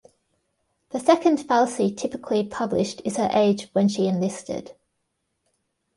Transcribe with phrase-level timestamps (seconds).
[0.89, 4.73] The second fallacy typically published is her age when she enlisted.